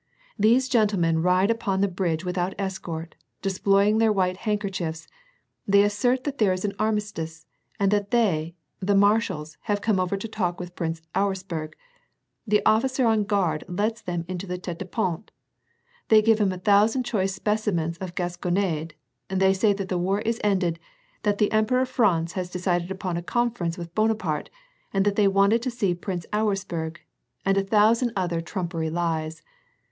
These 0.39 0.67
gentlemen 0.67 1.21
ride 1.21 1.51
upon 1.51 1.81
the 1.81 1.87
bridge 1.87 2.25
without 2.25 2.55
escort, 2.57 3.13
displaying 3.43 3.99
their 3.99 4.11
white 4.11 4.37
handkerchiefs; 4.37 5.07
they 5.67 5.83
assert 5.83 6.23
that 6.23 6.39
there 6.39 6.51
is 6.53 6.65
an 6.65 6.73
armistice, 6.79 7.45
and 7.79 7.91
that 7.91 8.09
they, 8.09 8.55
the 8.79 8.95
mar 8.95 9.19
shals, 9.21 9.57
have 9.69 9.79
come 9.81 9.99
over 9.99 10.17
to 10.17 10.27
talk 10.27 10.59
with 10.59 10.75
Prince 10.75 11.03
Auersperg. 11.13 11.73
The 12.47 12.63
officer 12.65 13.05
on 13.05 13.25
guard 13.25 13.63
lets 13.67 14.01
them 14.01 14.25
into 14.27 14.47
the 14.47 14.57
tete 14.57 14.79
de 14.79 14.85
pant. 14.85 15.29
They 16.07 16.23
give 16.23 16.39
him 16.41 16.51
a 16.51 16.57
thousand 16.57 17.03
choice 17.03 17.35
speciments 17.37 17.99
of 18.01 18.15
gasconade; 18.15 18.93
they 19.27 19.53
say 19.53 19.71
that 19.73 19.89
the 19.89 19.99
war 19.99 20.21
is 20.21 20.41
ended, 20.43 20.79
that 21.21 21.37
the 21.37 21.51
Emperor 21.51 21.85
Franz 21.85 22.31
has 22.33 22.49
decided 22.49 22.89
upon 22.89 23.17
a 23.17 23.21
conference 23.21 23.77
with 23.77 23.93
Bonaparte, 23.93 24.49
that 24.93 25.15
they 25.15 25.27
wanted 25.27 25.61
to 25.61 25.69
see 25.69 25.93
Prince 25.93 26.25
Auersperg, 26.33 26.97
and 27.45 27.55
a 27.55 27.63
thousand 27.63 28.11
other 28.15 28.41
trumpery 28.41 28.89
lies. 28.89 29.43